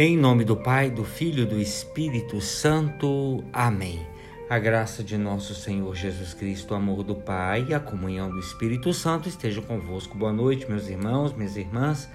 Em 0.00 0.16
nome 0.16 0.44
do 0.44 0.56
Pai, 0.56 0.92
do 0.92 1.02
Filho 1.02 1.42
e 1.42 1.44
do 1.44 1.60
Espírito 1.60 2.40
Santo. 2.40 3.42
Amém. 3.52 4.06
A 4.48 4.56
graça 4.56 5.02
de 5.02 5.18
nosso 5.18 5.56
Senhor 5.56 5.92
Jesus 5.96 6.32
Cristo, 6.32 6.72
o 6.72 6.76
amor 6.76 7.02
do 7.02 7.16
Pai 7.16 7.66
e 7.68 7.74
a 7.74 7.80
comunhão 7.80 8.30
do 8.30 8.38
Espírito 8.38 8.92
Santo 8.92 9.28
estejam 9.28 9.60
convosco. 9.60 10.16
Boa 10.16 10.32
noite, 10.32 10.70
meus 10.70 10.88
irmãos, 10.88 11.32
minhas 11.32 11.56
irmãs. 11.56 12.08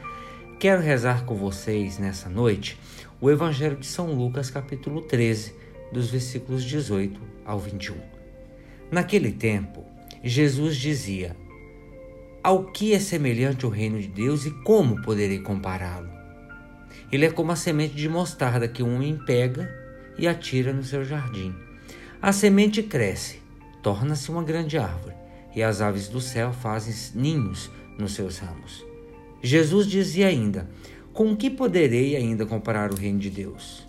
Quero 0.62 0.82
rezar 0.82 1.26
com 1.26 1.36
vocês 1.36 1.98
nessa 1.98 2.30
noite 2.30 2.80
o 3.20 3.30
Evangelho 3.30 3.76
de 3.76 3.86
São 3.86 4.14
Lucas, 4.14 4.50
capítulo 4.50 5.02
13, 5.02 5.54
dos 5.92 6.10
versículos 6.10 6.64
18 6.64 7.20
ao 7.46 7.60
21. 7.60 7.98
Naquele 8.90 9.34
tempo, 9.34 9.84
Jesus 10.24 10.78
dizia: 10.78 11.36
Ao 12.42 12.64
que 12.64 12.94
é 12.94 13.00
semelhante 13.00 13.66
o 13.66 13.70
reino 13.70 14.00
de 14.00 14.08
Deus 14.08 14.46
e 14.46 14.52
como 14.64 15.02
poderei 15.02 15.40
compará-lo? 15.40 16.23
Ele 17.14 17.28
é 17.28 17.30
como 17.30 17.52
a 17.52 17.56
semente 17.56 17.94
de 17.94 18.10
mostarda 18.10 18.68
que 18.68 18.82
um 18.82 18.96
homem 18.96 19.16
pega 19.16 19.72
e 20.18 20.28
atira 20.28 20.74
no 20.74 20.84
seu 20.84 21.06
jardim. 21.06 21.54
A 22.20 22.32
semente 22.32 22.82
cresce, 22.82 23.40
torna-se 23.84 24.32
uma 24.32 24.42
grande 24.42 24.80
árvore, 24.80 25.14
e 25.56 25.62
as 25.62 25.80
aves 25.80 26.08
do 26.08 26.20
céu 26.20 26.52
fazem 26.52 26.92
ninhos 27.14 27.70
nos 28.00 28.16
seus 28.16 28.40
ramos. 28.40 28.84
Jesus 29.44 29.86
dizia 29.86 30.26
ainda: 30.26 30.68
Com 31.14 31.38
que 31.38 31.52
poderei 31.52 32.16
ainda 32.16 32.48
comparar 32.48 32.92
o 32.92 32.96
reino 32.96 33.20
de 33.20 33.30
Deus? 33.30 33.86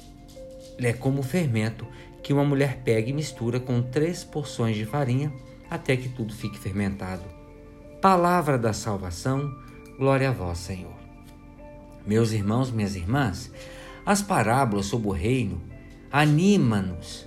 Ele 0.77 0.89
é 0.89 0.93
como 0.93 1.21
o 1.21 1.23
fermento 1.23 1.87
que 2.23 2.33
uma 2.35 2.45
mulher 2.45 2.83
pega 2.85 3.09
e 3.09 3.15
mistura 3.15 3.59
com 3.59 3.81
três 3.81 4.23
porções 4.23 4.77
de 4.77 4.85
farinha 4.85 5.33
até 5.71 5.97
que 5.97 6.11
tudo 6.11 6.35
fique 6.35 6.59
fermentado. 6.59 7.25
Palavra 8.03 8.59
da 8.59 8.75
salvação, 8.75 9.51
glória 9.99 10.29
a 10.29 10.33
vós, 10.33 10.59
Senhor. 10.59 11.04
Meus 12.07 12.33
irmãos, 12.33 12.71
minhas 12.71 12.97
irmãs, 12.97 13.51
as 14.05 14.21
parábolas 14.21 14.87
sobre 14.87 15.09
o 15.09 15.13
reino 15.13 15.63
animam-nos 16.13 17.27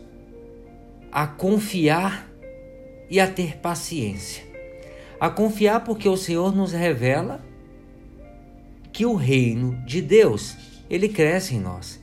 a 1.12 1.26
confiar 1.26 2.30
e 3.10 3.20
a 3.20 3.28
ter 3.28 3.58
paciência. 3.58 4.44
A 5.20 5.30
confiar 5.30 5.84
porque 5.84 6.08
o 6.08 6.16
Senhor 6.16 6.56
nos 6.56 6.74
revela 6.74 7.44
que 8.94 9.06
o 9.06 9.16
reino 9.16 9.84
de 9.86 10.02
Deus, 10.02 10.56
ele 10.90 11.10
cresce 11.10 11.56
em 11.56 11.60
nós. 11.60 12.00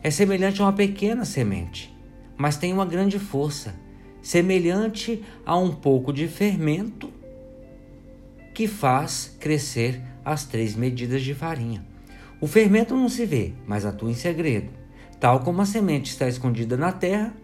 É 0.00 0.10
semelhante 0.10 0.60
a 0.60 0.66
uma 0.66 0.72
pequena 0.72 1.24
semente, 1.24 1.92
mas 2.36 2.56
tem 2.56 2.72
uma 2.72 2.86
grande 2.86 3.18
força, 3.18 3.74
semelhante 4.22 5.24
a 5.44 5.56
um 5.58 5.74
pouco 5.74 6.12
de 6.12 6.28
fermento 6.28 7.12
que 8.54 8.68
faz 8.68 9.36
crescer 9.40 10.00
as 10.24 10.44
três 10.44 10.76
medidas 10.76 11.22
de 11.22 11.34
farinha. 11.34 11.87
O 12.40 12.46
fermento 12.46 12.94
não 12.94 13.08
se 13.08 13.26
vê, 13.26 13.52
mas 13.66 13.84
atua 13.84 14.10
em 14.10 14.14
segredo, 14.14 14.70
tal 15.18 15.40
como 15.40 15.60
a 15.60 15.66
semente 15.66 16.10
está 16.10 16.28
escondida 16.28 16.76
na 16.76 16.92
terra, 16.92 17.34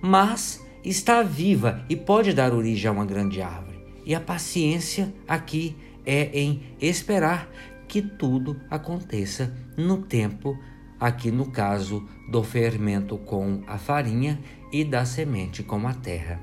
mas 0.00 0.64
está 0.84 1.22
viva 1.22 1.84
e 1.88 1.96
pode 1.96 2.32
dar 2.32 2.54
origem 2.54 2.88
a 2.88 2.92
uma 2.92 3.04
grande 3.04 3.42
árvore. 3.42 3.80
E 4.04 4.14
a 4.14 4.20
paciência 4.20 5.12
aqui 5.26 5.76
é 6.04 6.30
em 6.32 6.62
esperar 6.80 7.50
que 7.88 8.00
tudo 8.00 8.60
aconteça 8.70 9.52
no 9.76 10.02
tempo, 10.02 10.56
aqui 10.98 11.32
no 11.32 11.50
caso 11.50 12.08
do 12.30 12.42
fermento 12.44 13.18
com 13.18 13.62
a 13.66 13.78
farinha 13.78 14.38
e 14.72 14.84
da 14.84 15.04
semente 15.04 15.64
com 15.64 15.88
a 15.88 15.92
terra. 15.92 16.40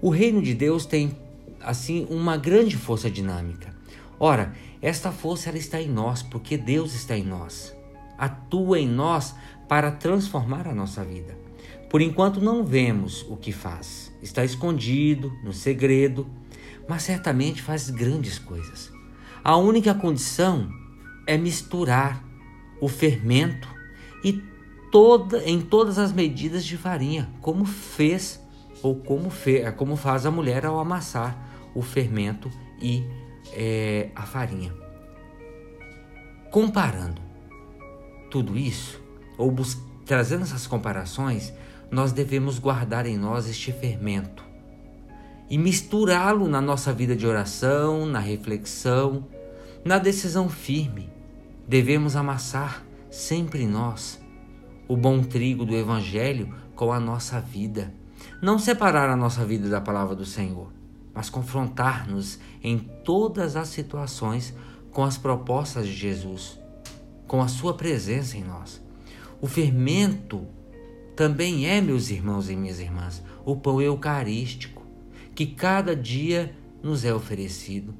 O 0.00 0.10
reino 0.10 0.40
de 0.40 0.54
Deus 0.54 0.86
tem 0.86 1.16
assim 1.60 2.06
uma 2.08 2.36
grande 2.36 2.76
força 2.76 3.10
dinâmica. 3.10 3.74
Ora, 4.18 4.54
esta 4.80 5.12
força 5.12 5.48
ela 5.48 5.58
está 5.58 5.80
em 5.80 5.88
nós 5.88 6.22
porque 6.22 6.56
Deus 6.56 6.94
está 6.94 7.16
em 7.16 7.24
nós. 7.24 7.76
Atua 8.18 8.78
em 8.78 8.88
nós 8.88 9.34
para 9.68 9.90
transformar 9.90 10.66
a 10.66 10.74
nossa 10.74 11.04
vida. 11.04 11.36
Por 11.90 12.00
enquanto 12.00 12.40
não 12.40 12.64
vemos 12.64 13.24
o 13.28 13.36
que 13.36 13.52
faz. 13.52 14.12
Está 14.22 14.44
escondido, 14.44 15.32
no 15.44 15.52
segredo, 15.52 16.26
mas 16.88 17.02
certamente 17.02 17.62
faz 17.62 17.90
grandes 17.90 18.38
coisas. 18.38 18.90
A 19.44 19.56
única 19.56 19.94
condição 19.94 20.68
é 21.26 21.36
misturar 21.36 22.24
o 22.80 22.88
fermento 22.88 23.68
e 24.24 24.42
toda 24.90 25.42
em 25.44 25.60
todas 25.60 25.98
as 25.98 26.12
medidas 26.12 26.64
de 26.64 26.76
farinha, 26.76 27.30
como 27.40 27.64
fez 27.64 28.40
ou 28.82 28.96
como, 28.96 29.30
fe, 29.30 29.70
como 29.72 29.96
faz 29.96 30.26
a 30.26 30.30
mulher 30.30 30.64
ao 30.64 30.78
amassar 30.78 31.70
o 31.74 31.82
fermento 31.82 32.50
e 32.80 33.04
é, 33.52 34.10
a 34.14 34.22
farinha. 34.22 34.72
Comparando 36.50 37.20
tudo 38.30 38.56
isso, 38.56 39.00
ou 39.36 39.54
trazendo 40.04 40.42
essas 40.42 40.66
comparações, 40.66 41.52
nós 41.90 42.12
devemos 42.12 42.58
guardar 42.58 43.06
em 43.06 43.16
nós 43.16 43.48
este 43.48 43.72
fermento 43.72 44.44
e 45.48 45.56
misturá-lo 45.56 46.48
na 46.48 46.60
nossa 46.60 46.92
vida 46.92 47.14
de 47.14 47.26
oração, 47.26 48.04
na 48.04 48.18
reflexão, 48.18 49.26
na 49.84 49.98
decisão 49.98 50.48
firme. 50.48 51.08
Devemos 51.68 52.16
amassar 52.16 52.84
sempre 53.10 53.66
nós 53.66 54.20
o 54.88 54.96
bom 54.96 55.22
trigo 55.22 55.64
do 55.64 55.74
Evangelho 55.74 56.52
com 56.74 56.92
a 56.92 57.00
nossa 57.00 57.40
vida. 57.40 57.92
Não 58.42 58.58
separar 58.58 59.08
a 59.08 59.16
nossa 59.16 59.44
vida 59.44 59.68
da 59.68 59.80
palavra 59.80 60.14
do 60.14 60.24
Senhor, 60.24 60.72
mas 61.16 61.30
confrontar-nos 61.30 62.38
em 62.62 62.76
todas 62.78 63.56
as 63.56 63.68
situações 63.68 64.54
com 64.92 65.02
as 65.02 65.16
propostas 65.16 65.86
de 65.86 65.94
Jesus, 65.94 66.60
com 67.26 67.40
a 67.40 67.48
sua 67.48 67.72
presença 67.72 68.36
em 68.36 68.44
nós. 68.44 68.82
O 69.40 69.46
fermento 69.46 70.46
também 71.16 71.66
é, 71.66 71.80
meus 71.80 72.10
irmãos 72.10 72.50
e 72.50 72.54
minhas 72.54 72.78
irmãs, 72.78 73.22
o 73.46 73.56
pão 73.56 73.80
eucarístico, 73.80 74.82
que 75.34 75.46
cada 75.46 75.96
dia 75.96 76.54
nos 76.82 77.02
é 77.02 77.14
oferecido. 77.14 77.94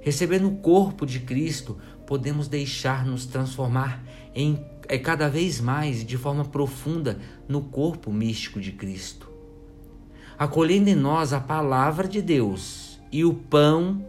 Recebendo 0.00 0.48
o 0.48 0.56
corpo 0.56 1.06
de 1.06 1.20
Cristo, 1.20 1.78
podemos 2.04 2.48
deixar-nos 2.48 3.26
transformar 3.26 4.02
em 4.34 4.68
é 4.88 4.98
cada 4.98 5.28
vez 5.28 5.60
mais 5.60 6.04
de 6.04 6.18
forma 6.18 6.44
profunda 6.44 7.20
no 7.48 7.62
corpo 7.62 8.12
místico 8.12 8.60
de 8.60 8.72
Cristo 8.72 9.29
acolhendo 10.40 10.88
em 10.88 10.94
nós 10.94 11.34
a 11.34 11.38
palavra 11.38 12.08
de 12.08 12.22
Deus 12.22 12.98
e 13.12 13.26
o 13.26 13.34
pão, 13.34 14.02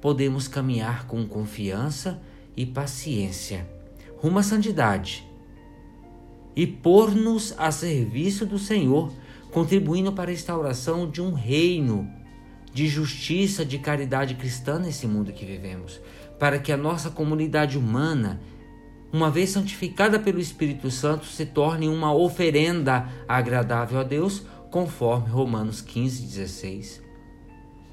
podemos 0.00 0.46
caminhar 0.46 1.08
com 1.08 1.26
confiança 1.26 2.22
e 2.56 2.64
paciência 2.64 3.66
rumo 4.18 4.38
à 4.38 4.42
santidade 4.44 5.26
e 6.54 6.64
pôr-nos 6.64 7.52
a 7.58 7.72
serviço 7.72 8.46
do 8.46 8.56
Senhor, 8.56 9.12
contribuindo 9.50 10.12
para 10.12 10.30
a 10.30 10.32
instauração 10.32 11.10
de 11.10 11.20
um 11.20 11.32
reino 11.32 12.08
de 12.72 12.86
justiça, 12.86 13.64
de 13.64 13.76
caridade 13.78 14.36
cristã 14.36 14.78
nesse 14.78 15.08
mundo 15.08 15.32
que 15.32 15.44
vivemos, 15.44 16.00
para 16.38 16.60
que 16.60 16.70
a 16.70 16.76
nossa 16.76 17.10
comunidade 17.10 17.76
humana, 17.76 18.40
uma 19.12 19.28
vez 19.28 19.50
santificada 19.50 20.20
pelo 20.20 20.38
Espírito 20.38 20.88
Santo, 20.88 21.26
se 21.26 21.44
torne 21.44 21.88
uma 21.88 22.14
oferenda 22.14 23.08
agradável 23.26 23.98
a 23.98 24.04
Deus, 24.04 24.44
conforme 24.74 25.28
Romanos 25.28 25.80
15, 25.80 26.22
16. 26.22 27.00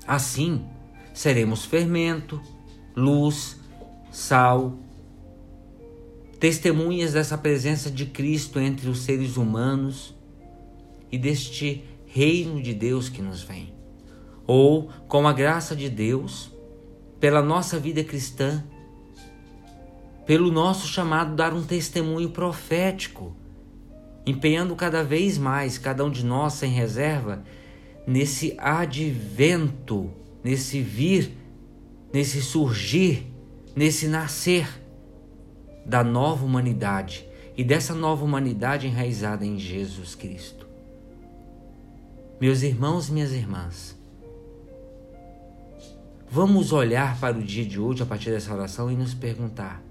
Assim, 0.08 0.66
seremos 1.14 1.64
fermento, 1.64 2.42
luz, 2.96 3.59
sal, 4.12 4.80
testemunhas 6.40 7.14
dessa 7.14 7.38
presença 7.38 7.91
de 7.91 8.08
Cristo 8.08 8.59
entre 8.59 8.90
os 8.90 9.02
seres 9.02 9.38
humanos 9.38 10.16
e 11.12 11.20
deste 11.20 11.86
reino 12.08 12.59
de 12.59 12.73
Deus 12.73 13.09
que 13.09 13.22
nos 13.22 13.44
vem. 13.44 13.72
Ou, 14.47 14.90
com 15.08 15.28
a 15.28 15.34
graça 15.34 15.76
de 15.76 15.88
Deus, 15.88 16.50
pela 17.20 17.44
nossa 17.44 17.78
vida 17.78 18.03
cristã, 18.03 18.64
pelo 20.26 20.52
nosso 20.52 20.88
chamado 20.88 21.35
dar 21.35 21.53
um 21.53 21.61
testemunho 21.61 22.32
profético 22.32 23.35
empenhando 24.32 24.76
cada 24.76 25.04
vez 25.04 25.38
mais, 25.38 25.78
cada 25.78 26.06
um 26.06 26.10
de 26.10 26.26
nós 26.26 26.54
sem 26.54 26.72
reserva, 26.72 27.44
nesse 28.08 28.56
advento, 28.58 30.10
nesse 30.44 30.82
vir, 30.82 31.38
nesse 32.14 32.42
surgir, 32.42 33.28
nesse 33.76 34.08
nascer 34.08 34.68
da 35.86 36.04
nova 36.04 36.46
humanidade 36.46 37.28
e 37.58 37.64
dessa 37.64 37.94
nova 37.94 38.24
humanidade 38.24 38.88
enraizada 38.88 39.46
em 39.46 39.60
Jesus 39.60 40.16
Cristo. 40.16 40.68
Meus 42.40 42.64
irmãos 42.64 43.10
e 43.10 43.12
minhas 43.12 43.34
irmãs, 43.34 43.96
vamos 46.30 46.72
olhar 46.72 47.20
para 47.20 47.38
o 47.38 47.44
dia 47.44 47.66
de 47.66 47.80
hoje 47.80 48.02
a 48.02 48.06
partir 48.06 48.32
dessa 48.32 48.54
oração 48.54 48.92
e 48.92 48.96
nos 48.96 49.14
perguntar: 49.14 49.84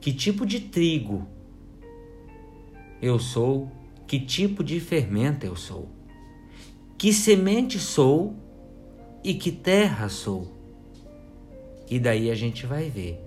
que 0.00 0.12
tipo 0.12 0.44
de 0.44 0.60
trigo 0.60 1.26
eu 3.00 3.18
sou, 3.18 3.70
que 4.06 4.18
tipo 4.18 4.64
de 4.64 4.80
fermento 4.80 5.44
eu 5.44 5.54
sou, 5.54 5.88
que 6.96 7.12
semente 7.12 7.78
sou 7.78 8.34
e 9.22 9.34
que 9.34 9.52
terra 9.52 10.08
sou. 10.08 10.50
E 11.90 11.98
daí 11.98 12.30
a 12.30 12.34
gente 12.34 12.66
vai 12.66 12.90
ver 12.90 13.20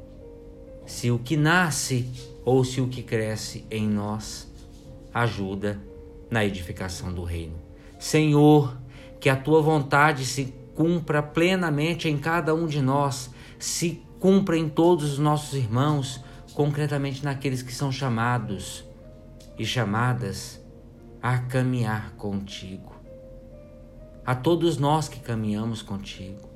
se 0.86 1.10
o 1.10 1.20
que 1.20 1.38
nasce 1.38 2.08
ou 2.44 2.64
se 2.64 2.82
o 2.82 2.88
que 2.88 3.02
cresce 3.02 3.66
em 3.72 3.88
nós 3.88 4.52
ajuda 5.14 5.80
na 6.30 6.46
edificação 6.46 7.14
do 7.14 7.24
reino. 7.24 7.56
Senhor, 8.00 8.78
que 9.20 9.30
a 9.30 9.36
tua 9.36 9.62
vontade 9.62 10.26
se 10.26 10.54
cumpra 10.76 11.22
plenamente 11.22 12.10
em 12.10 12.18
cada 12.18 12.56
um 12.56 12.66
de 12.66 12.82
nós, 12.82 13.30
se 13.60 14.02
cumpra 14.20 14.58
em 14.58 14.68
todos 14.70 15.14
os 15.14 15.20
nossos 15.20 15.54
irmãos, 15.54 16.22
concretamente 16.54 17.24
naqueles 17.24 17.62
que 17.62 17.74
são 17.74 17.92
chamados 17.92 18.84
e 19.58 19.66
chamadas 19.66 20.62
a 21.22 21.38
caminhar 21.38 22.14
contigo. 22.16 22.96
A 24.26 24.36
todos 24.36 24.78
nós 24.78 25.08
que 25.08 25.20
caminhamos 25.20 25.82
contigo. 25.82 26.50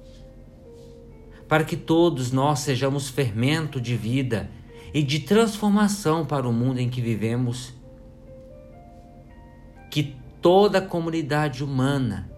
Para 1.47 1.63
que 1.63 1.77
todos 1.77 2.31
nós 2.31 2.59
sejamos 2.59 3.09
fermento 3.09 3.79
de 3.79 3.95
vida 3.95 4.49
e 4.93 5.03
de 5.03 5.19
transformação 5.19 6.25
para 6.25 6.47
o 6.47 6.53
mundo 6.53 6.79
em 6.79 6.89
que 6.89 7.01
vivemos. 7.01 7.73
Que 9.91 10.15
toda 10.41 10.79
a 10.79 10.81
comunidade 10.81 11.63
humana, 11.63 12.31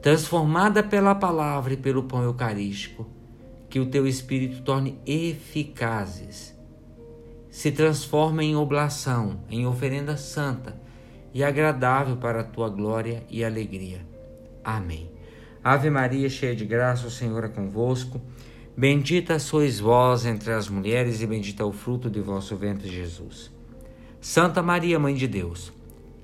transformada 0.00 0.82
pela 0.82 1.14
palavra 1.14 1.74
e 1.74 1.76
pelo 1.76 2.04
pão 2.04 2.22
eucarístico, 2.22 3.08
que 3.68 3.78
o 3.78 3.86
teu 3.86 4.06
Espírito 4.06 4.62
torne 4.62 4.98
eficazes, 5.06 6.58
se 7.50 7.72
transforme 7.72 8.44
em 8.44 8.56
oblação, 8.56 9.40
em 9.50 9.66
oferenda 9.66 10.16
santa 10.16 10.80
e 11.34 11.42
agradável 11.42 12.16
para 12.16 12.40
a 12.40 12.44
tua 12.44 12.68
glória 12.68 13.24
e 13.28 13.44
alegria. 13.44 14.06
Amém. 14.64 15.10
Ave 15.62 15.90
Maria, 15.90 16.28
cheia 16.28 16.54
de 16.54 16.64
graça, 16.64 17.06
o 17.06 17.10
Senhor 17.10 17.44
é 17.44 17.48
convosco. 17.48 18.20
Bendita 18.76 19.38
sois 19.38 19.78
vós 19.78 20.24
entre 20.24 20.52
as 20.52 20.68
mulheres, 20.68 21.20
e 21.20 21.26
bendito 21.26 21.62
é 21.62 21.66
o 21.66 21.72
fruto 21.72 22.08
de 22.08 22.20
vosso 22.20 22.56
ventre, 22.56 22.88
Jesus. 22.88 23.50
Santa 24.20 24.62
Maria, 24.62 24.98
Mãe 24.98 25.14
de 25.14 25.26
Deus, 25.26 25.72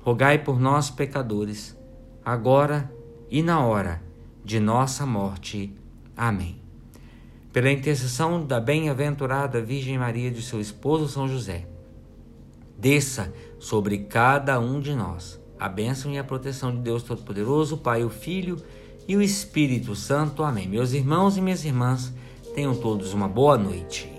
rogai 0.01 0.39
por 0.39 0.59
nós, 0.59 0.91
pecadores, 0.91 1.77
agora 2.25 2.91
e 3.31 3.43
na 3.43 3.65
hora 3.65 4.03
de 4.45 4.61
nossa 4.61 5.05
morte. 5.05 5.75
Amém. 6.17 6.66
Pela 7.57 7.73
intercessão 7.73 8.45
da 8.45 8.61
bem-aventurada 8.61 9.63
Virgem 9.63 9.97
Maria 9.97 10.31
de 10.31 10.43
seu 10.43 10.61
esposo 10.61 11.09
São 11.09 11.27
José, 11.27 11.67
desça 12.79 13.33
sobre 13.59 13.97
cada 13.97 14.61
um 14.61 14.79
de 14.79 14.95
nós 14.95 15.41
a 15.59 15.67
bênção 15.67 16.13
e 16.13 16.19
a 16.19 16.23
proteção 16.23 16.71
de 16.71 16.83
Deus 16.83 17.03
Todo-Poderoso, 17.03 17.79
Pai, 17.79 18.05
o 18.05 18.11
Filho 18.11 18.59
e 19.09 19.17
o 19.17 19.23
Espírito 19.23 19.97
Santo. 19.97 20.45
Amém. 20.45 20.69
Meus 20.69 20.93
irmãos 20.93 21.39
e 21.39 21.41
minhas 21.41 21.65
irmãs, 21.65 22.13
tenham 22.55 22.75
todos 22.75 23.15
uma 23.15 23.27
boa 23.27 23.57
noite. 23.57 24.16